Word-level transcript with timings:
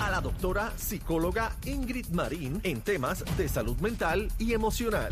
A 0.00 0.10
la 0.10 0.20
doctora 0.20 0.72
psicóloga 0.76 1.56
Ingrid 1.64 2.06
Marín 2.10 2.60
en 2.62 2.82
temas 2.82 3.24
de 3.36 3.48
salud 3.48 3.76
mental 3.78 4.30
y 4.38 4.52
emocional. 4.52 5.10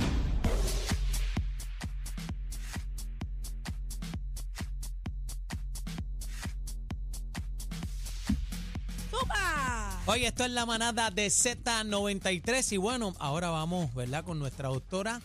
Oye, 10.07 10.29
esto 10.29 10.45
es 10.45 10.53
la 10.53 10.65
manada 10.65 11.11
de 11.11 11.27
Z93 11.27 12.73
y 12.73 12.77
bueno, 12.77 13.13
ahora 13.19 13.51
vamos, 13.51 13.93
¿verdad? 13.93 14.23
Con 14.23 14.39
nuestra 14.39 14.69
doctora 14.69 15.21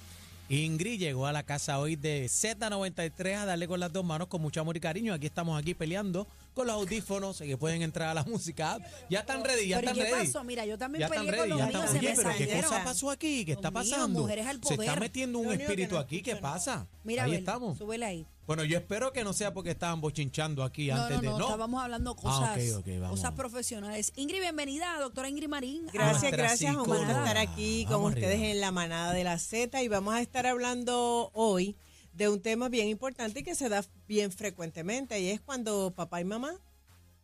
Ingrid 0.50 1.00
llegó 1.00 1.28
a 1.28 1.32
la 1.32 1.44
casa 1.44 1.78
hoy 1.78 1.96
de 1.96 2.26
Z93 2.26 3.36
a 3.36 3.46
darle 3.46 3.68
con 3.68 3.80
las 3.80 3.94
dos 3.94 4.04
manos 4.04 4.28
con 4.28 4.42
mucho 4.42 4.60
amor 4.60 4.76
y 4.76 4.80
cariño. 4.80 5.14
Aquí 5.14 5.28
estamos 5.28 5.62
aquí 5.62 5.76
peleando 5.76 6.26
con 6.54 6.68
los 6.68 6.76
audífonos 6.76 7.38
que 7.40 7.58
pueden 7.58 7.82
entrar 7.82 8.10
a 8.10 8.14
la 8.14 8.24
música. 8.24 8.78
Ya 9.10 9.20
están 9.22 9.44
ready, 9.44 9.70
ya 9.70 9.78
¿Pero 9.80 9.92
están 9.92 10.04
¿y 10.04 10.06
qué 10.10 10.16
ready. 10.16 10.28
pasó? 10.28 10.44
Mira, 10.44 10.66
yo 10.66 10.78
también 10.78 11.00
Ya 11.02 11.06
están 11.08 11.26
peleé 11.26 11.40
ready, 11.42 11.50
con 11.52 11.60
ya 11.60 11.66
están. 11.68 11.88
se 11.88 11.98
Oye, 12.00 12.10
me 12.10 12.16
pero 12.16 12.30
¿qué 12.30 12.38
salieron. 12.46 12.64
cosa 12.72 12.84
pasó 12.84 13.10
aquí? 13.10 13.46
¿Qué 13.46 13.52
está 13.54 13.70
Dios 13.72 13.86
mío, 13.86 13.94
pasando? 13.96 14.20
mujeres 14.22 14.48
al 14.48 14.56
Se 14.64 14.74
está 14.74 14.76
poder. 14.76 15.00
metiendo 15.00 15.40
un 15.40 15.46
Lo 15.46 15.50
único 15.52 15.66
que 15.68 15.72
espíritu 15.74 15.96
no 15.96 16.02
aquí. 16.02 16.22
¿Qué 16.22 16.32
funciona. 16.32 16.54
pasa? 16.54 16.88
Mira, 17.04 17.24
Ahí 17.24 17.30
Abel, 17.32 17.40
estamos. 17.40 17.78
súbele 17.78 18.06
ahí. 18.06 18.28
Bueno, 18.48 18.66
yo 18.66 18.78
espero 18.78 19.14
que 19.14 19.24
no 19.24 19.32
sea 19.32 19.54
porque 19.54 19.70
estaban 19.72 20.02
bochinchando 20.02 20.64
aquí 20.64 20.88
No, 20.90 20.96
antes 20.96 21.18
no, 21.18 21.22
de 21.22 21.28
no, 21.30 21.40
estábamos 21.46 21.82
hablando 21.82 22.16
cosas, 22.18 22.50
Ah, 22.50 22.54
ok, 22.76 22.80
ok, 22.80 22.88
vamos. 23.00 23.10
cosas 23.12 23.32
profesionales. 23.34 24.12
Ingrid, 24.18 24.42
bienvenida, 24.42 25.00
doctora 25.00 25.30
Ingrid 25.30 25.48
Marín. 25.48 25.86
Gracias, 25.94 26.22
nuestra 26.24 26.38
gracias, 26.38 26.74
Omar, 26.76 26.86
por 26.86 26.98
psicóloga. 26.98 27.20
estar 27.28 27.38
aquí 27.38 27.84
con 27.86 27.94
Vamos 27.94 28.10
ustedes 28.10 28.34
arriba. 28.36 28.48
en 28.52 28.60
la 28.60 28.72
manada 28.72 29.14
de 29.14 29.24
la 29.24 29.40
Z 29.40 29.82
y 29.82 29.88
vamos 29.88 30.16
a 30.16 30.22
estar 30.22 30.46
hablando 30.48 31.30
hoy 31.34 31.78
de 32.14 32.30
un 32.30 32.42
tema 32.42 32.70
bien 32.70 32.88
importante 32.88 33.40
y 33.40 33.44
que 33.44 33.56
se 33.56 33.70
da 33.70 33.84
bien 34.08 34.32
frecuentemente 34.32 35.20
y 35.20 35.30
es 35.30 35.42
cuando 35.42 35.94
papá 35.96 36.20
y 36.22 36.26
mamá, 36.26 36.54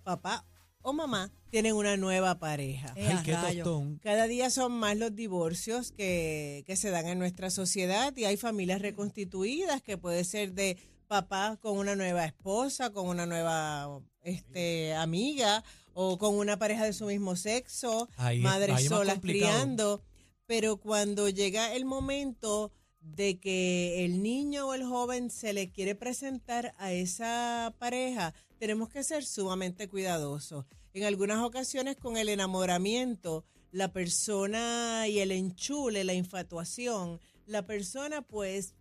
papá 0.03 0.45
o 0.81 0.93
mamá 0.93 1.31
tienen 1.49 1.75
una 1.75 1.97
nueva 1.97 2.39
pareja. 2.39 2.93
Ay, 2.95 3.17
qué 3.25 3.33
tostón. 3.33 3.99
Cada 3.99 4.27
día 4.27 4.49
son 4.49 4.71
más 4.73 4.95
los 4.97 5.13
divorcios 5.15 5.91
que, 5.91 6.63
que 6.65 6.75
se 6.77 6.89
dan 6.89 7.07
en 7.07 7.19
nuestra 7.19 7.49
sociedad 7.49 8.15
y 8.15 8.23
hay 8.25 8.37
familias 8.37 8.81
reconstituidas 8.81 9.81
que 9.81 9.97
puede 9.97 10.23
ser 10.23 10.53
de 10.53 10.77
papá 11.07 11.57
con 11.61 11.77
una 11.77 11.95
nueva 11.95 12.25
esposa, 12.25 12.91
con 12.91 13.07
una 13.07 13.25
nueva 13.25 14.01
este, 14.21 14.93
amiga 14.93 15.63
o 15.93 16.17
con 16.17 16.35
una 16.35 16.57
pareja 16.59 16.85
de 16.85 16.93
su 16.93 17.05
mismo 17.05 17.35
sexo, 17.35 18.07
Ahí 18.17 18.37
es- 18.37 18.43
madres 18.43 18.75
ahí 18.77 18.85
es 18.85 18.91
más 18.91 18.99
solas 18.99 19.15
complicado. 19.15 19.51
criando. 19.53 20.03
Pero 20.45 20.77
cuando 20.77 21.27
llega 21.27 21.73
el 21.73 21.83
momento 21.85 22.71
de 23.15 23.39
que 23.39 24.05
el 24.05 24.21
niño 24.21 24.67
o 24.67 24.73
el 24.73 24.83
joven 24.83 25.29
se 25.29 25.53
le 25.53 25.71
quiere 25.71 25.95
presentar 25.95 26.73
a 26.77 26.91
esa 26.91 27.73
pareja, 27.79 28.33
tenemos 28.59 28.89
que 28.89 29.03
ser 29.03 29.25
sumamente 29.25 29.87
cuidadosos. 29.87 30.65
En 30.93 31.03
algunas 31.03 31.43
ocasiones 31.43 31.95
con 31.95 32.17
el 32.17 32.29
enamoramiento, 32.29 33.45
la 33.71 33.91
persona 33.91 35.07
y 35.07 35.19
el 35.19 35.31
enchule, 35.31 36.03
la 36.03 36.13
infatuación, 36.13 37.19
la 37.45 37.65
persona 37.65 38.21
pues 38.21 38.73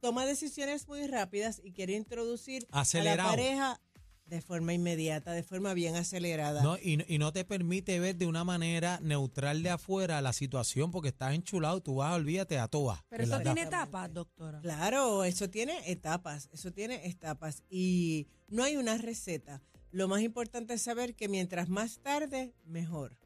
toma 0.00 0.24
decisiones 0.24 0.86
muy 0.86 1.06
rápidas 1.06 1.60
y 1.62 1.72
quiere 1.72 1.94
introducir 1.94 2.66
a 2.70 2.84
la 3.02 3.16
pareja 3.16 3.80
de 4.28 4.42
forma 4.42 4.74
inmediata, 4.74 5.32
de 5.32 5.42
forma 5.42 5.72
bien 5.74 5.96
acelerada. 5.96 6.62
No, 6.62 6.76
y, 6.76 7.02
y 7.12 7.18
no 7.18 7.32
te 7.32 7.44
permite 7.44 7.98
ver 7.98 8.16
de 8.16 8.26
una 8.26 8.44
manera 8.44 9.00
neutral 9.02 9.62
de 9.62 9.70
afuera 9.70 10.20
la 10.20 10.32
situación 10.32 10.90
porque 10.90 11.08
estás 11.08 11.34
enchulado, 11.34 11.80
tú 11.80 11.96
vas, 11.96 12.14
olvídate 12.14 12.58
a 12.58 12.68
todas. 12.68 13.00
Pero 13.08 13.24
eso 13.24 13.40
tiene 13.40 13.62
etapas, 13.62 14.12
doctora. 14.12 14.60
Claro, 14.60 15.24
eso 15.24 15.48
tiene 15.48 15.90
etapas, 15.90 16.48
eso 16.52 16.70
tiene 16.72 17.06
etapas 17.06 17.62
y 17.70 18.26
no 18.48 18.62
hay 18.62 18.76
una 18.76 18.98
receta. 18.98 19.62
Lo 19.90 20.06
más 20.08 20.20
importante 20.20 20.74
es 20.74 20.82
saber 20.82 21.14
que 21.14 21.28
mientras 21.28 21.68
más 21.70 21.98
tarde, 22.00 22.52
mejor. 22.66 23.16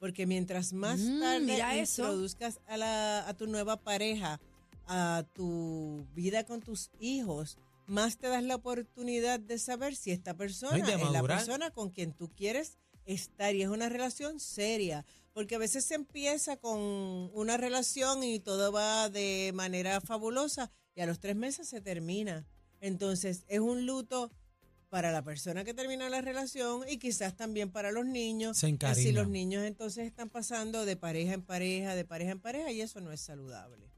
Porque 0.00 0.26
mientras 0.26 0.72
más 0.72 0.98
Mm, 0.98 1.20
tarde 1.20 1.78
introduzcas 1.78 2.58
a, 2.66 2.76
la, 2.76 3.28
a 3.28 3.34
tu 3.34 3.46
nueva 3.46 3.76
pareja, 3.76 4.40
a 4.88 5.24
tu 5.32 6.04
vida 6.16 6.44
con 6.44 6.60
tus 6.60 6.90
hijos, 6.98 7.56
más 7.86 8.18
te 8.18 8.28
das 8.28 8.42
la 8.42 8.56
oportunidad 8.56 9.40
de 9.40 9.58
saber 9.58 9.96
si 9.96 10.10
esta 10.10 10.34
persona 10.34 10.78
No, 10.78 10.88
es 10.88 11.10
la 11.10 11.22
persona 11.22 11.70
con 11.70 11.90
quien 11.90 12.12
tú 12.12 12.30
quieres 12.34 12.78
estar 13.04 13.54
y 13.54 13.62
es 13.62 13.68
una 13.68 13.88
relación 13.88 14.40
seria. 14.40 15.04
Porque 15.32 15.54
a 15.54 15.58
veces 15.58 15.84
se 15.84 15.94
empieza 15.94 16.56
con 16.56 16.78
una 17.32 17.56
relación 17.56 18.22
y 18.22 18.38
todo 18.38 18.70
va 18.70 19.08
de 19.08 19.52
manera 19.54 20.00
fabulosa 20.00 20.70
y 20.94 21.00
a 21.00 21.06
los 21.06 21.20
tres 21.20 21.36
meses 21.36 21.68
se 21.68 21.80
termina. 21.80 22.46
Entonces 22.80 23.44
es 23.48 23.60
un 23.60 23.86
luto 23.86 24.30
para 24.90 25.10
la 25.10 25.22
persona 25.22 25.64
que 25.64 25.72
termina 25.72 26.10
la 26.10 26.20
relación 26.20 26.84
y 26.86 26.98
quizás 26.98 27.34
también 27.34 27.70
para 27.70 27.92
los 27.92 28.04
niños. 28.04 28.58
Se 28.58 28.76
Así 28.82 29.12
los 29.12 29.28
niños 29.28 29.64
entonces 29.64 30.06
están 30.06 30.28
pasando 30.28 30.84
de 30.84 30.96
pareja 30.96 31.32
en 31.32 31.42
pareja, 31.42 31.94
de 31.94 32.04
pareja 32.04 32.32
en 32.32 32.40
pareja 32.40 32.70
y 32.72 32.82
eso 32.82 33.00
no 33.00 33.10
es 33.10 33.22
saludable. 33.22 33.91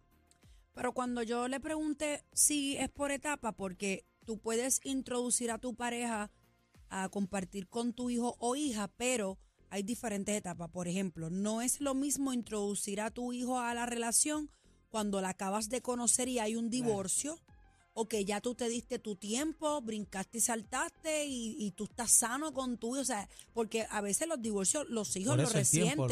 Pero 0.74 0.92
cuando 0.92 1.22
yo 1.22 1.48
le 1.48 1.60
pregunté 1.60 2.24
si 2.32 2.76
es 2.76 2.90
por 2.90 3.12
etapa, 3.12 3.52
porque 3.52 4.04
tú 4.24 4.38
puedes 4.38 4.80
introducir 4.84 5.50
a 5.50 5.58
tu 5.58 5.74
pareja 5.74 6.30
a 6.90 7.08
compartir 7.08 7.68
con 7.68 7.92
tu 7.92 8.10
hijo 8.10 8.36
o 8.38 8.56
hija, 8.56 8.88
pero 8.96 9.38
hay 9.70 9.82
diferentes 9.82 10.36
etapas. 10.36 10.70
Por 10.70 10.88
ejemplo, 10.88 11.30
no 11.30 11.62
es 11.62 11.80
lo 11.80 11.94
mismo 11.94 12.32
introducir 12.32 13.00
a 13.00 13.10
tu 13.10 13.32
hijo 13.32 13.58
a 13.58 13.72
la 13.74 13.86
relación 13.86 14.50
cuando 14.88 15.20
la 15.20 15.30
acabas 15.30 15.68
de 15.68 15.80
conocer 15.80 16.28
y 16.28 16.38
hay 16.38 16.54
un 16.54 16.70
divorcio, 16.70 17.38
o 17.94 18.06
que 18.06 18.24
ya 18.24 18.40
tú 18.40 18.54
te 18.54 18.68
diste 18.68 18.98
tu 18.98 19.16
tiempo, 19.16 19.80
brincaste 19.80 20.38
y 20.38 20.40
saltaste 20.40 21.26
y, 21.26 21.56
y 21.58 21.70
tú 21.72 21.84
estás 21.84 22.12
sano 22.12 22.52
con 22.52 22.78
tu 22.78 22.94
hijo. 22.94 23.02
O 23.02 23.04
sea, 23.04 23.28
porque 23.52 23.86
a 23.90 24.00
veces 24.00 24.28
los 24.28 24.42
divorcios 24.42 24.88
los 24.88 25.16
hijos 25.16 25.36
lo 25.36 25.48
tiempo. 25.62 26.06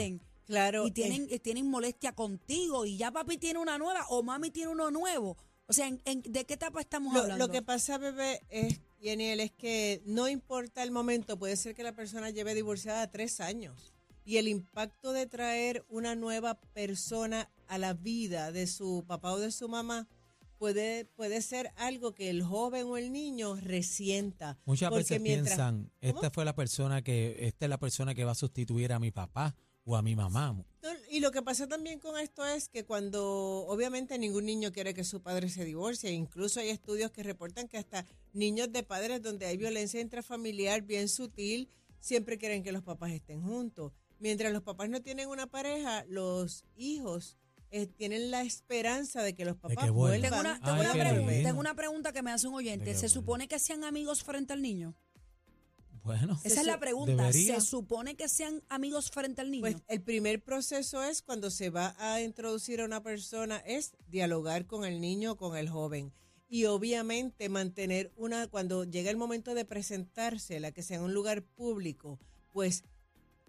Claro. 0.47 0.87
y 0.87 0.91
tienen, 0.91 1.27
eh, 1.31 1.39
tienen 1.39 1.69
molestia 1.71 2.13
contigo 2.13 2.85
y 2.85 2.97
ya 2.97 3.11
papi 3.11 3.39
tiene 3.39 3.59
una 3.59 3.79
nueva 3.79 4.07
o 4.09 4.23
mami 4.23 4.51
tiene 4.51 4.71
uno 4.73 4.91
nuevo. 4.91 5.37
O 5.67 5.73
sea, 5.73 5.87
¿en, 5.87 6.01
en- 6.05 6.23
de 6.23 6.45
qué 6.45 6.55
etapa 6.55 6.81
estamos 6.81 7.15
Lo, 7.15 7.21
hablando? 7.21 7.47
lo 7.47 7.53
que 7.53 7.63
pasa, 7.63 7.97
bebé, 7.99 8.41
es, 8.51 8.81
es 9.01 9.51
que 9.53 10.03
no 10.05 10.29
importa 10.29 10.83
el 10.83 10.91
momento, 10.91 11.39
puede 11.39 11.57
ser 11.57 11.75
que 11.75 11.83
la 11.83 11.93
persona 11.95 12.31
lleve 12.31 12.55
divorciada 12.55 13.11
tres 13.11 13.41
años. 13.41 13.93
Y 14.25 14.37
el 14.37 14.47
impacto 14.49 15.13
de 15.13 15.27
traer 15.27 15.85
una 15.89 16.15
nueva 16.15 16.61
persona 16.61 17.51
a 17.67 17.79
la 17.79 17.95
vida 17.95 18.53
de 18.53 18.67
su 18.67 19.05
papá 19.07 19.33
o 19.33 19.39
de 19.39 19.51
su 19.51 19.69
mamá 19.69 20.07
puede, 20.59 21.07
puede 21.17 21.43
ser 21.43 21.73
algo 21.77 22.13
que 22.13 22.31
el 22.31 22.43
joven 22.45 22.87
o 22.87 22.97
el 22.97 23.11
niño 23.13 23.57
resienta. 23.57 24.59
Muchas 24.65 24.91
veces 24.93 25.21
mientras- 25.21 25.57
piensan, 25.57 25.91
esta 26.01 26.21
¿Cómo? 26.21 26.31
fue 26.33 26.45
la 26.45 26.55
persona 26.55 27.03
que, 27.03 27.37
esta 27.49 27.67
es 27.67 27.71
la 27.71 27.79
persona 27.79 28.15
que 28.15 28.25
va 28.25 28.33
a 28.33 28.37
sustituir 28.37 28.93
a 28.93 28.99
mi 29.01 29.11
papá 29.11 29.57
o 29.85 29.97
a 29.97 30.03
mi 30.03 30.15
mamá. 30.17 30.65
Y 31.11 31.21
lo 31.21 31.31
que 31.31 31.43
pasa 31.43 31.69
también 31.69 31.99
con 31.99 32.19
esto 32.19 32.47
es 32.47 32.69
que 32.69 32.85
cuando 32.85 33.67
obviamente 33.67 34.19
ningún 34.19 34.47
niño 34.47 34.73
quiere 34.73 34.95
que 34.95 35.05
su 35.05 35.23
padre 35.23 35.49
se 35.49 35.65
divorcie, 35.65 36.11
incluso 36.11 36.61
hay 36.61 36.71
estudios 36.71 37.11
que 37.11 37.23
reportan 37.23 37.69
que 37.69 37.79
hasta 37.79 38.07
niños 38.33 38.73
de 38.73 38.83
padres 38.83 39.23
donde 39.23 39.47
hay 39.47 39.57
violencia 39.57 40.01
intrafamiliar 40.01 40.83
bien 40.83 41.09
sutil, 41.09 41.69
siempre 42.01 42.39
quieren 42.39 42.63
que 42.63 42.73
los 42.73 42.83
papás 42.83 43.13
estén 43.13 43.43
juntos. 43.43 43.93
Mientras 44.19 44.53
los 44.53 44.63
papás 44.63 44.89
no 44.89 45.03
tienen 45.03 45.29
una 45.29 45.47
pareja, 45.47 46.05
los 46.09 46.65
hijos 46.77 47.37
eh, 47.71 47.87
tienen 47.87 48.31
la 48.31 48.43
esperanza 48.43 49.23
de 49.23 49.35
que 49.35 49.45
los 49.45 49.57
papás 49.57 49.85
que 49.85 49.91
vuelvan. 49.91 50.31
tengo, 50.31 50.41
una, 50.41 50.61
tengo, 50.61 50.73
Ay, 50.73 50.81
una 50.81 50.93
pregunta, 50.93 51.33
tengo 51.43 51.61
una 51.61 51.75
pregunta 51.75 52.13
que 52.13 52.23
me 52.23 52.31
hace 52.31 52.47
un 52.47 52.55
oyente. 52.55 52.95
¿Se 52.95 53.09
supone 53.09 53.49
que 53.49 53.59
sean 53.59 53.85
amigos 53.85 54.23
frente 54.23 54.53
al 54.53 54.63
niño? 54.63 54.95
Bueno, 56.05 56.41
Esa 56.43 56.61
es 56.63 56.67
la 56.67 56.81
pregunta. 56.81 57.13
debería. 57.15 57.61
¿Se 57.61 57.67
supone 57.67 58.17
que 58.17 58.29
sean 58.29 58.63
amigos 58.69 59.11
frente 59.11 59.41
al 59.41 59.51
niño? 59.51 59.61
Pues 59.63 59.77
el 59.87 60.03
primer 60.03 60.43
proceso 60.43 61.03
es 61.05 61.23
cuando 61.23 61.51
se 61.51 61.71
va 61.71 61.95
a 61.99 62.21
introducir 62.21 62.81
a 62.81 62.85
una 62.85 63.03
persona, 63.03 63.59
es 63.59 63.93
dialogar 64.09 64.67
con 64.67 64.85
el 64.85 65.01
niño 65.01 65.33
o 65.33 65.37
con 65.37 65.57
el 65.57 65.69
joven. 65.69 66.13
Y 66.49 66.65
obviamente 66.67 67.49
mantener 67.49 68.13
una, 68.17 68.47
cuando 68.49 68.85
llega 68.85 69.11
el 69.11 69.17
momento 69.17 69.55
de 69.55 69.65
presentársela, 69.65 70.73
que 70.73 70.83
sea 70.83 70.97
en 70.99 71.05
un 71.05 71.15
lugar 71.15 71.43
público, 71.43 72.19
pues 72.53 72.83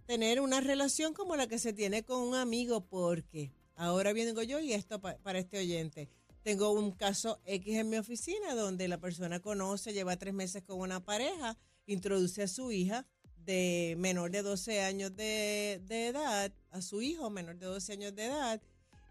tener 0.06 0.39
una 0.39 0.61
relación 0.61 1.13
como 1.13 1.35
la 1.35 1.47
que 1.47 1.59
se 1.59 1.73
tiene 1.73 2.03
con 2.03 2.21
un 2.21 2.35
amigo, 2.35 2.81
porque 2.85 3.51
ahora 3.75 4.13
vengo 4.13 4.44
yo 4.44 4.59
y 4.59 4.73
esto 4.73 5.01
pa- 5.01 5.17
para 5.17 5.39
este 5.39 5.57
oyente. 5.57 6.07
Tengo 6.44 6.71
un 6.71 6.91
caso 6.91 7.39
X 7.45 7.75
en 7.77 7.89
mi 7.89 7.97
oficina 7.97 8.53
donde 8.53 8.88
la 8.88 8.99
persona 8.99 9.39
conoce, 9.39 9.91
lleva 9.94 10.17
tres 10.17 10.33
meses 10.33 10.61
con 10.63 10.79
una 10.79 10.99
pareja, 11.03 11.57
introduce 11.88 12.44
a 12.44 12.47
su 12.47 12.71
hija 12.71 13.06
de 13.45 13.95
menor 13.97 14.31
de 14.31 14.41
12 14.41 14.81
años 14.81 15.15
de, 15.15 15.81
de 15.85 16.07
edad, 16.07 16.51
a 16.71 16.81
su 16.81 17.01
hijo 17.01 17.30
menor 17.30 17.57
de 17.57 17.65
12 17.65 17.94
años 17.94 18.15
de 18.15 18.25
edad, 18.25 18.62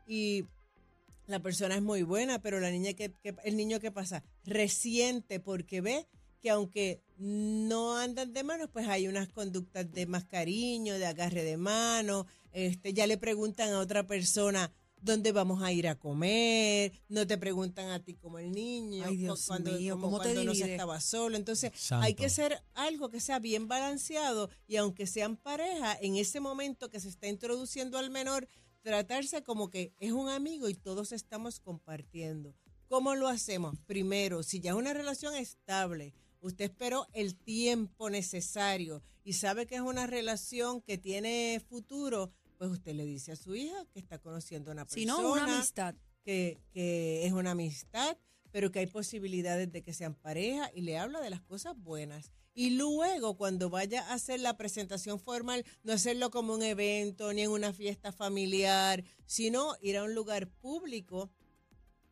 y 0.06 0.44
la 1.26 1.40
persona 1.40 1.76
es 1.76 1.82
muy 1.82 2.02
buena, 2.02 2.40
pero 2.40 2.58
la 2.60 2.70
niña 2.70 2.94
que, 2.94 3.12
que- 3.22 3.36
el 3.44 3.56
niño 3.56 3.78
que 3.78 3.90
pasa 3.92 4.22
resiente 4.44 5.38
porque 5.40 5.80
ve 5.80 6.06
que 6.40 6.50
aunque 6.50 7.00
no 7.18 7.96
andan 7.96 8.32
de 8.32 8.42
manos, 8.42 8.68
pues 8.72 8.88
hay 8.88 9.06
unas 9.06 9.28
conductas 9.28 9.92
de 9.92 10.06
más 10.06 10.24
cariño, 10.24 10.98
de 10.98 11.06
agarre 11.06 11.44
de 11.44 11.56
mano, 11.56 12.26
este, 12.52 12.92
ya 12.92 13.06
le 13.06 13.16
preguntan 13.16 13.72
a 13.72 13.78
otra 13.78 14.06
persona 14.06 14.72
dónde 15.02 15.32
vamos 15.32 15.62
a 15.62 15.72
ir 15.72 15.88
a 15.88 15.98
comer, 15.98 16.92
no 17.08 17.26
te 17.26 17.36
preguntan 17.36 17.90
a 17.90 17.98
ti 18.02 18.14
como 18.14 18.38
el 18.38 18.52
niño, 18.52 19.04
Ay, 19.06 19.16
Dios 19.16 19.40
cu- 19.42 19.46
cuando, 19.48 19.72
mío, 19.72 19.94
como 19.94 20.06
¿cómo 20.06 20.18
te 20.20 20.28
cuando 20.32 20.44
no 20.44 20.54
se 20.54 20.70
estaba 20.72 21.00
solo. 21.00 21.36
Entonces, 21.36 21.72
Santo. 21.74 22.06
hay 22.06 22.14
que 22.14 22.30
ser 22.30 22.62
algo 22.74 23.10
que 23.10 23.20
sea 23.20 23.38
bien 23.38 23.68
balanceado 23.68 24.48
y 24.66 24.76
aunque 24.76 25.06
sean 25.06 25.36
pareja, 25.36 25.96
en 26.00 26.16
ese 26.16 26.40
momento 26.40 26.88
que 26.88 27.00
se 27.00 27.08
está 27.08 27.26
introduciendo 27.28 27.98
al 27.98 28.10
menor, 28.10 28.48
tratarse 28.82 29.42
como 29.42 29.70
que 29.70 29.92
es 29.98 30.12
un 30.12 30.28
amigo 30.28 30.68
y 30.68 30.74
todos 30.74 31.12
estamos 31.12 31.60
compartiendo. 31.60 32.54
¿Cómo 32.88 33.14
lo 33.14 33.28
hacemos? 33.28 33.78
Primero, 33.86 34.42
si 34.42 34.60
ya 34.60 34.70
es 34.70 34.76
una 34.76 34.92
relación 34.92 35.34
estable, 35.34 36.14
usted 36.40 36.64
esperó 36.66 37.06
el 37.12 37.34
tiempo 37.36 38.10
necesario 38.10 39.02
y 39.24 39.34
sabe 39.34 39.66
que 39.66 39.76
es 39.76 39.80
una 39.80 40.06
relación 40.06 40.82
que 40.82 40.98
tiene 40.98 41.62
futuro, 41.68 42.32
pues 42.62 42.74
usted 42.74 42.94
le 42.94 43.04
dice 43.04 43.32
a 43.32 43.36
su 43.36 43.56
hija 43.56 43.74
que 43.92 43.98
está 43.98 44.20
conociendo 44.20 44.70
a 44.70 44.74
una 44.74 44.84
persona 44.84 45.00
si 45.00 45.04
no, 45.04 45.32
una 45.32 45.52
amistad. 45.52 45.96
que, 46.24 46.60
que 46.70 47.26
es 47.26 47.32
una 47.32 47.50
amistad, 47.50 48.16
pero 48.52 48.70
que 48.70 48.78
hay 48.78 48.86
posibilidades 48.86 49.72
de 49.72 49.82
que 49.82 49.92
sean 49.92 50.14
pareja 50.14 50.70
y 50.72 50.82
le 50.82 50.96
habla 50.96 51.20
de 51.20 51.28
las 51.28 51.40
cosas 51.40 51.74
buenas. 51.76 52.30
Y 52.54 52.70
luego, 52.70 53.36
cuando 53.36 53.68
vaya 53.68 54.06
a 54.06 54.14
hacer 54.14 54.38
la 54.38 54.56
presentación 54.56 55.18
formal, 55.18 55.64
no 55.82 55.92
hacerlo 55.92 56.30
como 56.30 56.54
un 56.54 56.62
evento 56.62 57.32
ni 57.32 57.42
en 57.42 57.50
una 57.50 57.72
fiesta 57.72 58.12
familiar, 58.12 59.02
sino 59.26 59.74
ir 59.80 59.96
a 59.96 60.04
un 60.04 60.14
lugar 60.14 60.46
público 60.46 61.32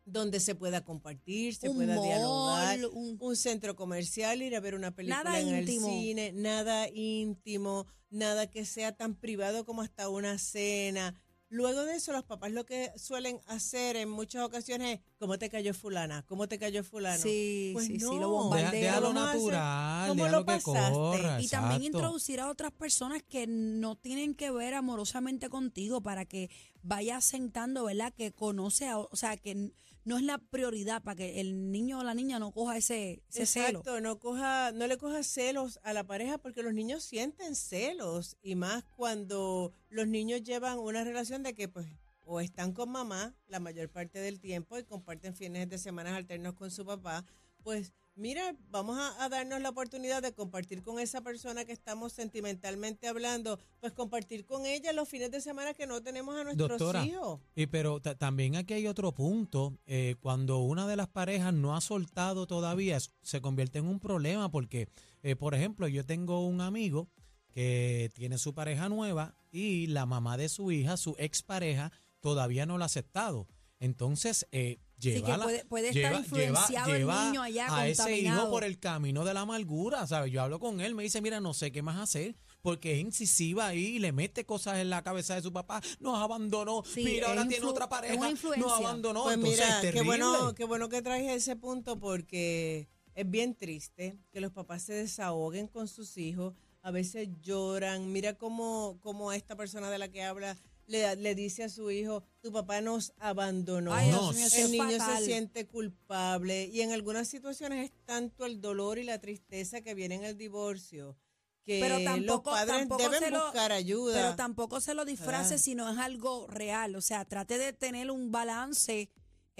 donde 0.04 0.40
se 0.40 0.54
pueda 0.54 0.84
compartir, 0.84 1.54
se 1.54 1.68
Un 1.68 1.76
pueda 1.76 1.94
mall, 1.94 2.04
dialogar, 2.04 2.78
un- 2.92 3.16
un 3.20 3.36
centro 3.36 3.76
comercial, 3.76 4.42
ir 4.42 4.56
a 4.56 4.60
ver 4.60 4.74
una 4.74 4.94
película 4.94 5.22
Nada 5.24 5.38
en 5.40 5.58
íntimo. 5.60 5.86
el 5.86 5.92
cine, 5.92 6.32
nada 6.32 6.88
íntimo, 6.88 7.86
nada 8.10 8.48
que 8.50 8.64
sea 8.64 8.96
tan 8.96 9.14
privado 9.14 9.64
como 9.64 9.82
hasta 9.82 10.08
una 10.08 10.38
cena. 10.38 11.14
Luego 11.52 11.84
de 11.84 11.96
eso, 11.96 12.12
los 12.12 12.22
papás 12.22 12.52
lo 12.52 12.64
que 12.64 12.92
suelen 12.96 13.40
hacer 13.46 13.96
en 13.96 14.08
muchas 14.08 14.44
ocasiones 14.44 14.98
es, 15.00 15.04
¿cómo 15.18 15.36
te 15.36 15.50
cayó 15.50 15.74
fulana? 15.74 16.24
¿Cómo 16.26 16.46
te 16.48 16.60
cayó 16.60 16.84
fulano? 16.84 17.20
Sí, 17.20 17.70
Pues 17.72 17.86
sí, 17.86 17.98
sí, 17.98 18.04
no. 18.04 18.12
lo 18.12 18.18
Deja- 18.18 18.26
bombardea. 18.28 18.70
déjalo 18.70 19.06
vamos 19.08 19.22
a 19.22 19.30
hacer- 19.30 19.40
natural, 19.42 20.08
¿Cómo 20.10 20.28
lo 20.28 20.38
que 20.40 20.44
pasaste? 20.44 20.92
corra. 20.94 21.42
Y 21.42 21.48
también 21.48 21.80
exacto. 21.82 21.98
introducir 21.98 22.40
a 22.40 22.48
otras 22.50 22.70
personas 22.70 23.22
que 23.24 23.48
no 23.48 23.96
tienen 23.96 24.34
que 24.36 24.52
ver 24.52 24.74
amorosamente 24.74 25.48
contigo 25.48 26.00
para 26.00 26.24
que 26.24 26.50
vaya 26.82 27.20
sentando, 27.20 27.84
¿verdad? 27.84 28.12
Que 28.14 28.30
conoce, 28.30 28.86
a, 28.86 28.98
o 28.98 29.16
sea, 29.16 29.36
que 29.36 29.72
no 30.04 30.16
es 30.16 30.22
la 30.22 30.38
prioridad 30.38 31.02
para 31.02 31.16
que 31.16 31.40
el 31.40 31.70
niño 31.70 31.98
o 31.98 32.04
la 32.04 32.14
niña 32.14 32.38
no 32.38 32.52
coja 32.52 32.76
ese, 32.76 33.22
ese 33.28 33.46
celo. 33.46 33.80
Exacto, 33.80 34.00
no 34.00 34.18
coja, 34.18 34.72
no 34.72 34.86
le 34.86 34.96
coja 34.96 35.22
celos 35.22 35.78
a 35.82 35.92
la 35.92 36.04
pareja 36.04 36.38
porque 36.38 36.62
los 36.62 36.74
niños 36.74 37.02
sienten 37.04 37.54
celos 37.54 38.36
y 38.42 38.54
más 38.54 38.84
cuando 38.96 39.72
los 39.88 40.08
niños 40.08 40.42
llevan 40.42 40.78
una 40.78 41.04
relación 41.04 41.42
de 41.42 41.54
que 41.54 41.68
pues 41.68 41.86
o 42.24 42.40
están 42.40 42.72
con 42.72 42.90
mamá 42.90 43.34
la 43.48 43.58
mayor 43.58 43.90
parte 43.90 44.20
del 44.20 44.40
tiempo 44.40 44.78
y 44.78 44.84
comparten 44.84 45.34
fines 45.34 45.68
de 45.68 45.78
semana 45.78 46.14
alternos 46.14 46.54
con 46.54 46.70
su 46.70 46.86
papá, 46.86 47.24
pues 47.64 47.92
mira, 48.14 48.54
vamos 48.70 48.98
a, 48.98 49.24
a 49.24 49.28
darnos 49.28 49.60
la 49.60 49.70
oportunidad 49.70 50.20
de 50.22 50.32
compartir 50.34 50.82
con 50.82 50.98
esa 50.98 51.22
persona 51.22 51.64
que 51.64 51.72
estamos 51.72 52.12
sentimentalmente 52.12 53.08
hablando, 53.08 53.58
pues 53.80 53.92
compartir 53.92 54.44
con 54.44 54.66
ella 54.66 54.92
los 54.92 55.08
fines 55.08 55.30
de 55.30 55.40
semana 55.40 55.72
que 55.74 55.86
no 55.86 56.02
tenemos 56.02 56.36
a 56.36 56.44
nuestros 56.44 56.68
Doctora, 56.68 57.04
hijos. 57.04 57.40
Y 57.54 57.66
pero 57.66 58.00
ta- 58.00 58.16
también 58.16 58.56
aquí 58.56 58.74
hay 58.74 58.86
otro 58.86 59.12
punto. 59.12 59.78
eh, 59.86 60.16
cuando 60.20 60.58
una 60.58 60.86
de 60.86 60.96
las 60.96 61.08
parejas 61.08 61.54
no 61.54 61.74
ha 61.76 61.80
soltado 61.80 62.46
todavía, 62.46 62.98
se 63.22 63.40
convierte 63.40 63.78
en 63.78 63.86
un 63.86 64.00
problema 64.00 64.50
porque, 64.50 64.88
eh, 65.22 65.36
por 65.36 65.54
ejemplo, 65.54 65.88
yo 65.88 66.04
tengo 66.04 66.44
un 66.46 66.60
amigo 66.60 67.08
que 67.52 68.10
tiene 68.14 68.38
su 68.38 68.54
pareja 68.54 68.88
nueva 68.88 69.34
y 69.50 69.86
la 69.88 70.06
mamá 70.06 70.36
de 70.36 70.48
su 70.48 70.70
hija, 70.70 70.96
su 70.96 71.16
expareja, 71.18 71.90
todavía 72.20 72.66
no 72.66 72.78
la 72.78 72.84
ha 72.84 72.86
aceptado. 72.86 73.48
Entonces, 73.80 74.46
eh, 74.52 74.78
que 75.00 75.14
lleva 75.20 75.36
la- 75.38 75.44
puede- 75.44 75.64
puede 75.64 75.88
estar 75.88 76.02
lleva- 76.12 76.18
influenciado 76.20 76.94
el 76.94 77.06
niño 77.06 77.42
allá, 77.42 77.66
a 77.74 77.88
ese 77.88 78.18
hijo 78.18 78.50
por 78.50 78.64
el 78.64 78.78
camino 78.78 79.24
de 79.24 79.34
la 79.34 79.40
amargura, 79.40 80.06
¿sabes? 80.06 80.30
Yo 80.32 80.42
hablo 80.42 80.58
con 80.60 80.80
él, 80.80 80.94
me 80.94 81.02
dice, 81.02 81.20
mira, 81.20 81.40
no 81.40 81.54
sé 81.54 81.72
qué 81.72 81.82
más 81.82 81.98
hacer, 81.98 82.36
porque 82.62 82.92
es 82.94 83.00
incisiva 83.00 83.68
ahí 83.68 83.96
y 83.96 83.98
le 83.98 84.12
mete 84.12 84.44
cosas 84.44 84.78
en 84.78 84.90
la 84.90 85.02
cabeza 85.02 85.34
de 85.34 85.42
su 85.42 85.52
papá, 85.52 85.80
nos 86.00 86.18
abandonó, 86.18 86.82
Sí, 86.84 87.02
mira, 87.04 87.28
ahora 87.28 87.48
tiene 87.48 87.64
otra 87.66 87.88
pareja, 87.88 88.14
nos 88.58 88.72
abandonó, 88.72 89.22
Pues 89.24 89.36
entonces 89.36 89.58
mira, 89.66 89.82
es 89.82 89.94
qué 89.94 90.02
bueno, 90.02 90.54
qué 90.54 90.64
bueno 90.64 90.88
que 90.90 91.00
traes 91.02 91.30
ese 91.30 91.56
punto 91.56 91.98
porque 91.98 92.88
es 93.14 93.30
bien 93.30 93.54
triste 93.54 94.18
que 94.30 94.40
los 94.40 94.52
papás 94.52 94.82
se 94.82 94.92
desahoguen 94.92 95.68
con 95.68 95.88
sus 95.88 96.16
hijos, 96.18 96.54
a 96.82 96.90
veces 96.90 97.28
lloran, 97.42 98.12
mira 98.12 98.34
cómo, 98.38 98.98
cómo 99.00 99.32
esta 99.32 99.56
persona 99.56 99.90
de 99.90 99.98
la 99.98 100.08
que 100.08 100.22
habla 100.22 100.56
le, 100.90 101.16
le 101.16 101.34
dice 101.34 101.64
a 101.64 101.68
su 101.68 101.90
hijo, 101.90 102.24
tu 102.42 102.52
papá 102.52 102.80
nos 102.80 103.12
abandonó. 103.18 103.94
Ay, 103.94 104.08
Dios 104.10 104.34
mío, 104.34 104.46
eso 104.46 104.56
el 104.56 104.62
es 104.64 104.70
niño 104.70 104.98
fatal. 104.98 105.18
se 105.18 105.24
siente 105.24 105.66
culpable 105.66 106.66
y 106.66 106.80
en 106.82 106.92
algunas 106.92 107.28
situaciones 107.28 107.84
es 107.84 107.92
tanto 108.04 108.44
el 108.44 108.60
dolor 108.60 108.98
y 108.98 109.04
la 109.04 109.20
tristeza 109.20 109.80
que 109.80 109.94
viene 109.94 110.16
en 110.16 110.24
el 110.24 110.36
divorcio 110.36 111.16
que 111.64 111.78
Pero 111.80 111.96
los 111.96 112.04
tampoco, 112.04 112.50
padres 112.52 112.76
tampoco 112.78 113.02
deben 113.02 113.20
se 113.20 113.30
lo, 113.30 113.44
buscar 113.44 113.70
ayuda. 113.72 114.14
Pero 114.14 114.34
tampoco 114.36 114.80
se 114.80 114.94
lo 114.94 115.04
disfrace 115.04 115.54
Ah. 115.54 115.58
si 115.58 115.74
no 115.74 115.90
es 115.90 115.98
algo 115.98 116.46
real. 116.48 116.96
O 116.96 117.00
sea, 117.02 117.24
trate 117.26 117.58
de 117.58 117.72
tener 117.74 118.10
un 118.10 118.32
balance 118.32 119.10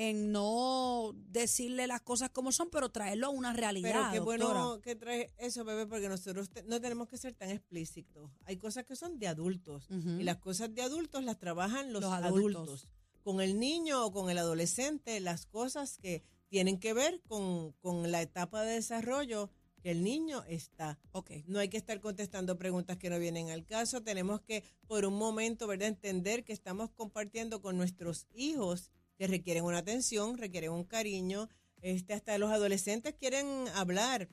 en 0.08 0.32
no 0.32 1.12
decirle 1.28 1.86
las 1.86 2.00
cosas 2.00 2.30
como 2.30 2.52
son, 2.52 2.70
pero 2.70 2.90
traerlo 2.90 3.26
a 3.26 3.30
una 3.30 3.52
realidad. 3.52 3.90
Pero 3.90 4.10
qué 4.10 4.16
doctora. 4.18 4.44
bueno 4.64 4.80
que 4.80 4.96
traes 4.96 5.30
eso, 5.36 5.62
bebé, 5.62 5.86
porque 5.86 6.08
nosotros 6.08 6.48
te- 6.48 6.62
no 6.62 6.80
tenemos 6.80 7.06
que 7.06 7.18
ser 7.18 7.34
tan 7.34 7.50
explícitos. 7.50 8.30
Hay 8.46 8.56
cosas 8.56 8.84
que 8.86 8.96
son 8.96 9.18
de 9.18 9.28
adultos 9.28 9.88
y 9.90 10.22
las 10.22 10.38
cosas 10.38 10.74
de 10.74 10.80
adultos 10.80 11.22
las 11.24 11.38
trabajan 11.38 11.92
los, 11.92 12.00
Los 12.02 12.12
adultos. 12.14 12.62
adultos. 12.62 12.88
Con 13.22 13.42
el 13.42 13.60
niño 13.60 14.06
o 14.06 14.10
con 14.10 14.30
el 14.30 14.38
adolescente, 14.38 15.20
las 15.20 15.44
cosas 15.44 15.98
que 15.98 16.22
tienen 16.48 16.78
que 16.80 16.94
ver 16.94 17.20
con, 17.28 17.72
con 17.82 18.10
la 18.10 18.22
etapa 18.22 18.62
de 18.62 18.72
desarrollo 18.76 19.50
que 19.82 19.90
el 19.90 20.02
niño 20.02 20.44
está. 20.48 20.98
Ok. 21.12 21.30
No 21.46 21.58
hay 21.58 21.68
que 21.68 21.76
estar 21.76 22.00
contestando 22.00 22.56
preguntas 22.56 22.96
que 22.96 23.10
no 23.10 23.18
vienen 23.18 23.50
al 23.50 23.66
caso. 23.66 24.02
Tenemos 24.02 24.40
que, 24.40 24.64
por 24.86 25.04
un 25.04 25.14
momento, 25.18 25.66
¿verdad?, 25.66 25.88
entender 25.88 26.42
que 26.44 26.54
estamos 26.54 26.88
compartiendo 26.90 27.60
con 27.60 27.76
nuestros 27.76 28.26
hijos 28.34 28.90
que 29.20 29.26
requieren 29.26 29.64
una 29.64 29.76
atención, 29.76 30.38
requieren 30.38 30.70
un 30.72 30.84
cariño. 30.84 31.50
Este, 31.82 32.14
hasta 32.14 32.38
los 32.38 32.50
adolescentes 32.50 33.14
quieren 33.14 33.68
hablar. 33.74 34.30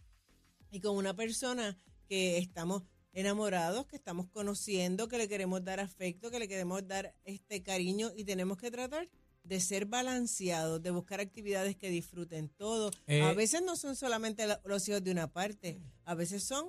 Y 0.72 0.80
con 0.80 0.96
una 0.96 1.14
persona 1.14 1.78
que 2.08 2.38
estamos 2.38 2.84
enamorados, 3.12 3.86
que 3.88 3.98
estamos 3.98 4.28
conociendo, 4.30 5.10
que 5.10 5.18
le 5.18 5.28
queremos 5.28 5.62
dar 5.66 5.82
afecto, 5.82 6.32
que 6.32 6.40
le 6.40 6.48
queremos 6.48 6.88
dar 6.88 7.14
este 7.26 7.62
cariño 7.64 8.14
y 8.16 8.24
tenemos 8.24 8.58
que 8.58 8.72
tratar 8.72 9.10
de 9.44 9.60
ser 9.60 9.88
balanceados, 9.88 10.82
de 10.82 10.92
buscar 10.92 11.20
actividades 11.20 11.76
que 11.76 11.90
disfruten 11.90 12.48
todo. 12.48 12.90
Eh, 13.08 13.24
a 13.24 13.34
veces 13.34 13.62
no 13.64 13.76
son 13.76 13.98
solamente 13.98 14.48
la- 14.48 14.62
los 14.64 14.88
hijos 14.88 15.04
de 15.04 15.12
una 15.12 15.30
parte, 15.34 15.82
a 16.06 16.16
veces 16.16 16.44
son 16.46 16.66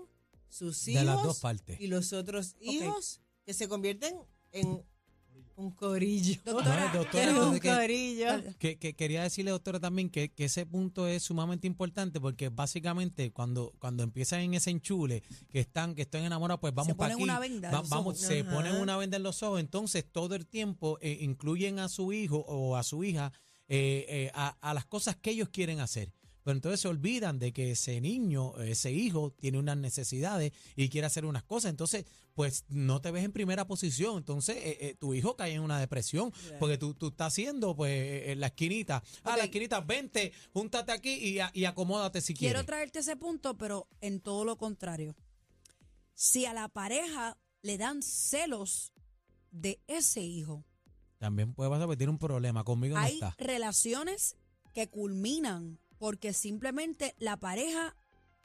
sus 0.48 0.84
De 0.86 0.92
hijos 0.92 1.04
las 1.04 1.22
dos 1.22 1.38
partes. 1.38 1.80
y 1.80 1.86
los 1.86 2.12
otros 2.12 2.56
hijos 2.60 3.20
que 3.44 3.54
se 3.54 3.68
convierten 3.68 4.16
en 4.50 4.82
un 5.58 5.72
corillo. 5.72 6.40
Doctora, 6.44 6.92
No, 6.92 6.98
doctora, 7.00 7.48
un 7.48 7.58
que- 7.58 7.68
corillo. 7.74 8.26
Que, 8.58 8.78
que 8.78 8.94
quería 8.94 9.24
decirle, 9.24 9.50
doctora, 9.50 9.80
también 9.80 10.08
que, 10.08 10.30
que 10.30 10.44
ese 10.44 10.64
punto 10.66 11.08
es 11.08 11.24
sumamente 11.24 11.66
importante 11.66 12.20
porque 12.20 12.48
básicamente 12.48 13.32
cuando, 13.32 13.74
cuando 13.80 14.04
empiezan 14.04 14.40
en 14.40 14.54
ese 14.54 14.70
enchule, 14.70 15.22
que 15.50 15.58
están, 15.60 15.94
que 15.96 16.02
están 16.02 16.22
enamorados, 16.24 16.60
pues 16.60 16.72
vamos 16.74 16.94
para 16.96 17.14
ponen 17.14 17.16
aquí. 17.16 17.22
una 17.24 17.38
venda 17.40 17.70
va- 17.72 17.82
vamos, 17.88 18.18
se 18.18 18.40
Ajá. 18.40 18.50
ponen 18.54 18.76
una 18.76 18.96
venda 18.96 19.16
en 19.16 19.24
los 19.24 19.42
ojos, 19.42 19.58
entonces 19.60 20.04
todo 20.10 20.36
el 20.36 20.46
tiempo 20.46 20.96
eh, 21.00 21.18
incluyen 21.20 21.80
a 21.80 21.88
su 21.88 22.12
hijo 22.12 22.38
o 22.46 22.76
a 22.76 22.82
su 22.84 23.02
hija 23.02 23.32
eh, 23.68 24.06
eh, 24.08 24.30
a, 24.34 24.56
a 24.60 24.72
las 24.74 24.86
cosas 24.86 25.16
que 25.16 25.30
ellos 25.30 25.48
quieren 25.50 25.80
hacer. 25.80 26.12
Pero 26.48 26.56
entonces 26.56 26.80
se 26.80 26.88
olvidan 26.88 27.38
de 27.38 27.52
que 27.52 27.72
ese 27.72 28.00
niño, 28.00 28.56
ese 28.62 28.90
hijo, 28.90 29.32
tiene 29.38 29.58
unas 29.58 29.76
necesidades 29.76 30.54
y 30.76 30.88
quiere 30.88 31.06
hacer 31.06 31.26
unas 31.26 31.42
cosas. 31.44 31.68
Entonces, 31.68 32.06
pues 32.32 32.64
no 32.70 33.02
te 33.02 33.10
ves 33.10 33.22
en 33.22 33.32
primera 33.32 33.66
posición. 33.66 34.16
Entonces, 34.16 34.56
eh, 34.56 34.78
eh, 34.80 34.94
tu 34.98 35.12
hijo 35.12 35.36
cae 35.36 35.52
en 35.52 35.60
una 35.60 35.78
depresión 35.78 36.32
porque 36.58 36.78
tú, 36.78 36.94
tú 36.94 37.08
estás 37.08 37.34
haciendo, 37.34 37.76
pues, 37.76 37.92
eh, 37.92 38.32
en 38.32 38.40
la 38.40 38.46
esquinita. 38.46 39.02
Ah, 39.24 39.36
la 39.36 39.44
esquinita, 39.44 39.82
vente, 39.82 40.32
júntate 40.54 40.90
aquí 40.92 41.12
y, 41.16 41.38
a- 41.40 41.50
y 41.52 41.66
acomódate 41.66 42.22
si 42.22 42.32
Quiero 42.32 42.52
quieres. 42.54 42.64
traerte 42.66 43.00
ese 43.00 43.16
punto, 43.16 43.58
pero 43.58 43.86
en 44.00 44.18
todo 44.20 44.46
lo 44.46 44.56
contrario. 44.56 45.14
Si 46.14 46.46
a 46.46 46.54
la 46.54 46.70
pareja 46.70 47.36
le 47.60 47.76
dan 47.76 48.02
celos 48.02 48.94
de 49.50 49.82
ese 49.86 50.22
hijo, 50.22 50.64
También 51.18 51.52
puede 51.52 51.68
pasar 51.68 51.84
porque 51.88 51.98
tiene 51.98 52.12
un 52.12 52.18
problema. 52.18 52.64
Conmigo 52.64 52.94
no 52.96 53.02
hay 53.02 53.12
está. 53.16 53.34
relaciones 53.36 54.34
que 54.72 54.88
culminan 54.88 55.78
porque 55.98 56.32
simplemente 56.32 57.14
la 57.18 57.36
pareja 57.38 57.96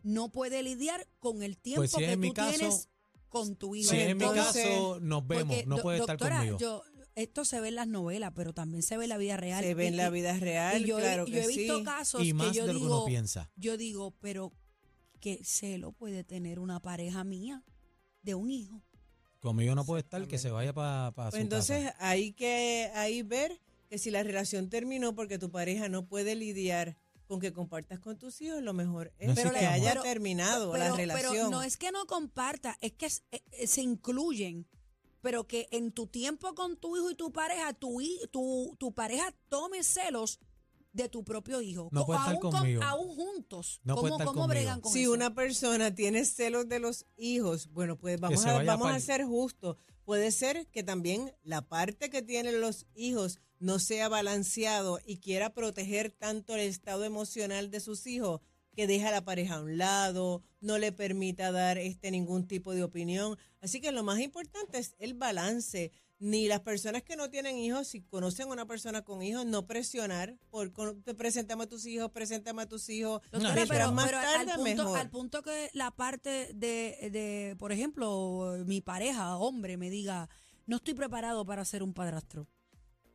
no 0.02 0.30
puede 0.30 0.64
lidiar 0.64 1.08
con 1.20 1.44
el 1.44 1.58
tiempo 1.58 1.82
Pues 1.82 1.92
si 1.92 1.98
que 2.00 2.18
mi 2.18 2.30
tú 2.30 2.34
caso- 2.34 2.58
tienes 2.58 2.90
con 3.30 3.56
tu 3.56 3.76
hijo. 3.76 3.90
Si 3.90 3.98
es 3.98 4.10
en 4.10 4.18
mi 4.18 4.26
caso, 4.26 5.00
nos 5.02 5.26
vemos. 5.26 5.46
Porque, 5.56 5.66
No 5.66 5.78
do- 5.78 5.82
puede 5.82 6.00
estar 6.00 6.18
doctora, 6.18 6.38
conmigo. 6.38 6.58
Yo, 6.60 6.84
esto 7.16 7.46
se 7.46 7.60
ve 7.62 7.70
en 7.70 7.76
las 7.76 7.88
novelas, 7.88 8.32
pero 8.36 8.54
también 8.54 8.84
se 8.84 8.98
ve 8.98 9.06
en 9.06 9.10
la 9.10 9.18
vida 9.18 9.38
real. 9.38 9.64
Se 9.64 9.74
ve 9.74 9.88
en 9.88 9.94
Y- 9.94 9.98
la 9.98 10.10
vida 10.10 10.38
real, 10.38 10.82
y 10.82 10.86
yo, 10.86 11.00
he- 11.00 11.02
claro 11.02 11.26
yo 11.26 11.34
que 11.34 11.44
he 11.44 11.48
visto 11.48 11.80
sí. 11.80 11.84
casos 11.84 12.24
y 12.24 12.34
más 12.34 12.52
que 12.52 12.58
yo 12.58 12.68
de 12.68 12.74
lo 12.74 12.80
que 12.80 12.84
digo, 12.86 12.98
uno 12.98 13.06
piensa. 13.06 13.50
yo 13.56 13.78
digo, 13.78 14.12
pero 14.20 14.52
qué 15.20 15.40
celo 15.44 15.94
puede 15.94 16.24
tener 16.24 16.60
una 16.60 16.80
pareja 16.80 17.24
mía 17.24 17.64
de 18.24 18.36
un 18.36 18.52
hijo. 18.52 18.82
Conmigo 19.40 19.74
no 19.76 19.84
puede 19.86 20.02
estar, 20.02 20.28
que 20.28 20.38
se 20.38 20.52
vaya 20.52 20.74
para 20.74 21.12
Pues 21.14 21.32
su 21.32 21.38
entonces 21.38 21.86
casa. 21.86 21.98
hay 22.08 22.34
que 22.34 22.92
ahí 22.94 23.22
ver 23.24 23.60
que 23.90 23.98
si 23.98 24.10
la 24.12 24.24
relación 24.24 24.70
terminó 24.70 25.16
porque 25.16 25.38
tu 25.40 25.50
pareja 25.52 25.90
no 25.90 26.06
puede 26.06 26.36
lidiar 26.36 26.98
con 27.34 27.40
que 27.42 27.52
compartas 27.52 28.00
con 28.00 28.18
tus 28.18 28.40
hijos, 28.42 28.62
lo 28.62 28.74
mejor 28.74 29.12
es 29.18 29.28
No 29.30 29.36
que 29.52 29.66
haya 29.66 29.90
Pero- 29.92 30.04
terminado 30.04 30.72
pero, 30.72 30.84
la 30.90 30.96
relación. 30.96 31.34
Pero 31.34 31.50
no 31.50 31.64
es 31.64 31.78
que 31.78 31.92
no 31.92 32.06
comparta, 32.06 32.78
es 32.80 32.92
que 32.94 33.08
es- 33.08 33.24
eh, 33.32 33.42
eh, 33.52 33.66
se 33.68 33.82
incluyen. 33.82 34.68
Pero 35.22 35.48
que 35.48 35.68
en 35.72 35.92
tu 35.92 36.06
tiempo 36.08 36.54
con 36.54 36.78
tu 36.78 36.96
hijo 36.98 37.10
y 37.10 37.16
tu 37.16 37.32
pareja, 37.32 37.74
tu, 37.74 38.00
tu, 38.32 38.76
tu 38.78 38.94
pareja 38.94 39.34
tome 39.50 39.82
celos 39.84 40.40
de 40.92 41.10
tu 41.10 41.24
propio 41.24 41.60
hijo. 41.62 41.90
No 41.92 42.06
puede 42.06 42.20
estar 42.20 42.34
aún 42.34 42.42
con- 42.42 42.52
conmigo. 42.52 42.84
aún 42.84 43.16
juntos. 43.16 43.82
No 43.84 43.96
puede 43.96 44.10
¿Cómo, 44.12 44.16
estar 44.16 44.28
cómo 44.28 44.42
conmigo. 44.42 44.48
bregan 44.60 44.82
con 44.82 44.92
si 44.94 45.04
eso? 45.04 45.14
una 45.14 45.34
persona 45.34 45.96
tiene 45.96 46.24
celos 46.26 46.70
de 46.70 46.78
los 46.80 47.06
hijos, 47.18 47.68
bueno, 47.72 47.98
pues 47.98 48.20
vamos, 48.20 48.46
a, 48.46 48.62
vamos 48.64 48.92
a 48.92 49.00
ser 49.00 49.24
justos. 49.26 49.78
Puede 50.06 50.32
ser 50.32 50.68
que 50.68 50.84
también 50.84 51.34
la 51.44 51.62
parte 51.64 52.10
que 52.12 52.22
tienen 52.22 52.62
los 52.62 52.86
hijos 52.94 53.40
no 53.64 53.80
sea 53.80 54.10
balanceado 54.10 55.00
y 55.06 55.20
quiera 55.20 55.54
proteger 55.54 56.12
tanto 56.12 56.54
el 56.54 56.60
estado 56.60 57.06
emocional 57.06 57.72
de 57.72 57.80
sus 57.80 58.06
hijos 58.08 58.42
que 58.76 58.88
deja 58.88 59.08
a 59.08 59.12
la 59.12 59.24
pareja 59.24 59.56
a 59.56 59.62
un 59.62 59.78
lado, 59.78 60.44
no 60.60 60.78
le 60.78 60.92
permita 60.92 61.50
dar 61.54 61.78
este 61.78 62.12
ningún 62.12 62.46
tipo 62.46 62.74
de 62.74 62.84
opinión. 62.84 63.38
Así 63.62 63.80
que 63.80 63.94
lo 63.94 64.04
más 64.04 64.20
importante 64.20 64.80
es 64.80 64.96
el 65.00 65.14
balance. 65.14 65.94
Ni 66.20 66.48
las 66.48 66.60
personas 66.60 67.04
que 67.04 67.16
no 67.16 67.30
tienen 67.30 67.58
hijos, 67.58 67.88
si 67.88 68.02
conocen 68.02 68.50
a 68.50 68.54
una 68.54 68.66
persona 68.66 69.04
con 69.04 69.22
hijos, 69.22 69.46
no 69.46 69.66
presionar 69.66 70.38
por 70.50 70.72
te 71.04 71.16
presentame 71.16 71.64
a 71.64 71.68
tus 71.68 71.86
hijos, 71.86 72.12
preséntame 72.12 72.64
a 72.64 72.68
tus 72.68 72.90
hijos. 72.90 73.22
Doctora, 73.32 73.66
pero, 73.68 73.92
más 73.92 74.06
pero 74.06 74.20
tarde, 74.20 74.52
al, 74.52 74.58
punto, 74.58 74.84
mejor. 74.84 75.00
al 75.00 75.10
punto 75.10 75.42
que 75.42 75.70
la 75.74 75.92
parte 75.92 76.52
de, 76.54 77.10
de, 77.12 77.56
por 77.58 77.72
ejemplo, 77.72 78.56
mi 78.66 78.82
pareja, 78.82 79.38
hombre, 79.38 79.76
me 79.78 79.90
diga, 79.90 80.30
no 80.66 80.78
estoy 80.78 80.94
preparado 80.94 81.46
para 81.46 81.66
ser 81.66 81.84
un 81.84 81.94
padrastro. 81.94 82.48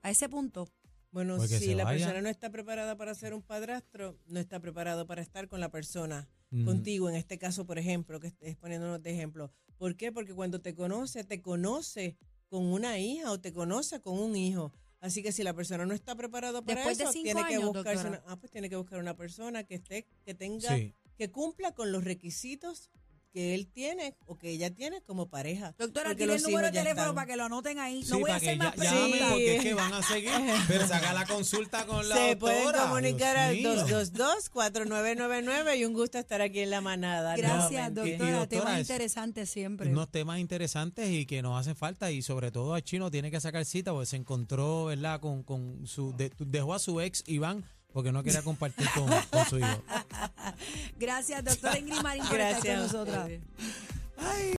A 0.03 0.11
ese 0.11 0.29
punto, 0.29 0.69
Bueno, 1.11 1.39
Pues 1.39 1.49
que 1.51 1.59
si 1.59 1.75
la 1.75 1.85
vaya. 1.85 2.05
persona 2.05 2.21
no 2.21 2.29
está 2.29 2.51
preparada 2.51 2.95
para 2.95 3.15
ser 3.15 3.33
un 3.33 3.41
padrastro, 3.41 4.19
no 4.27 4.39
está 4.39 4.61
preparado 4.61 5.07
para 5.07 5.23
estar 5.23 5.49
con 5.49 5.59
la 5.59 5.71
persona, 5.71 6.29
Mm. 6.51 6.67
contigo, 6.67 7.09
en 7.09 7.17
este 7.17 7.39
caso, 7.39 7.65
por 7.65 7.79
ejemplo, 7.79 8.21
que 8.21 8.27
estés 8.27 8.57
poniéndonos 8.57 9.03
de 9.03 9.13
ejemplo. 9.13 9.51
¿Por 9.79 9.97
qué? 9.97 10.13
Porque 10.13 10.35
cuando 10.35 10.61
te 10.61 10.75
conoce, 10.75 11.25
te 11.25 11.41
conoce 11.41 12.19
con 12.51 12.67
una 12.67 12.99
hija 12.99 13.33
o 13.33 13.41
te 13.41 13.55
conoce 13.55 14.03
con 14.03 14.19
un 14.19 14.37
hijo. 14.37 14.71
Así 15.01 15.23
que 15.23 15.33
si 15.33 15.43
la 15.43 15.55
persona 15.55 15.87
no 15.87 15.95
está 15.95 16.15
preparada 16.15 16.61
para 16.61 16.75
Después 16.81 16.99
de 16.99 17.05
eso, 17.05 17.13
tiene 17.15 17.41
que 17.49 17.55
años, 17.55 17.65
buscarse 17.73 18.03
doctora. 18.03 18.23
una, 18.25 18.33
ah, 18.33 18.37
pues 18.39 18.53
tiene 18.53 18.69
que 18.69 18.77
buscar 18.77 18.99
una 18.99 19.17
persona 19.17 19.65
que 19.65 19.77
esté, 19.77 20.07
que 20.27 20.35
tenga, 20.35 20.77
Sí. 20.77 20.95
que 21.17 21.31
cumpla 21.31 21.73
con 21.73 21.91
los 21.91 22.05
requisitos 22.05 22.91
que 23.33 23.55
él 23.55 23.67
tiene 23.73 24.17
o 24.27 24.39
que 24.39 24.51
ella 24.51 24.75
tiene 24.75 25.01
como 25.03 25.29
pareja. 25.29 25.75
doctora, 25.79 26.15
tiene 26.15 26.35
el 26.35 26.43
número 26.43 26.67
de 26.67 26.73
teléfono 26.73 27.01
están. 27.03 27.15
para 27.15 27.27
que 27.27 27.37
lo 27.37 27.45
anoten 27.45 27.79
ahí. 27.79 28.03
Sí, 28.03 28.11
no 28.13 28.21
voy 28.21 28.31
a 28.31 28.37
hacer 28.37 28.51
que 28.53 28.57
más 28.65 28.75
ya- 28.77 28.85
llamen, 28.85 29.01
preguntas. 29.11 29.29
porque 29.31 29.57
es 29.57 29.63
que 29.63 29.75
van 29.75 29.93
a 29.93 30.03
seguir. 30.03 30.31
Pero 30.69 30.87
saca 30.87 31.13
la 31.13 31.27
consulta 31.27 31.87
con 31.87 32.09
la 32.09 32.17
Se 32.17 32.37
pueden 32.37 32.65
doctora. 32.65 32.89
comunicar 32.89 33.53
Dios 33.55 33.79
al 33.81 33.87
mío. 33.87 33.99
222-4999 33.99 35.79
y 35.79 35.85
un 35.85 35.93
gusto 35.93 36.19
estar 36.19 36.41
aquí 36.41 36.61
en 36.61 36.71
la 36.71 36.81
manada. 36.81 37.37
Gracias, 37.37 37.95
doctora. 37.95 38.17
doctora, 38.39 38.47
Temas 38.49 38.75
es- 38.75 38.81
interesantes 38.89 39.51
siempre. 39.51 39.91
unos 39.91 40.11
temas 40.11 40.39
interesantes 40.39 41.09
y 41.11 41.27
que 41.27 41.43
nos 41.43 41.59
hacen 41.61 41.77
falta 41.77 42.11
y 42.11 42.23
sobre 42.23 42.51
todo 42.51 42.75
al 42.75 42.83
chino 42.83 43.11
tiene 43.11 43.31
que 43.31 43.41
sacar 43.41 43.65
cita 43.65 43.93
porque 43.93 44.07
se 44.07 44.17
encontró, 44.17 44.87
¿verdad? 44.87 45.21
Con, 45.21 45.43
con 45.43 45.87
su, 45.87 46.15
de- 46.17 46.33
dejó 46.39 46.75
a 46.75 46.79
su 46.79 47.01
ex 47.01 47.23
Iván 47.27 47.65
porque 47.93 48.13
no 48.13 48.23
quería 48.23 48.43
compartir 48.43 48.89
con, 48.95 49.09
con 49.31 49.47
su 49.47 49.59
hijo. 49.59 49.83
Gracias, 50.99 51.45
doctora 51.45 51.79
Ingrid 51.79 52.01
Marín, 52.03 52.25
por 52.27 52.39
estar 52.41 52.53
Gracias. 52.63 52.63
con 52.63 52.73
a 52.73 52.83
nosotras. 52.83 53.23
ustedes. 53.23 53.41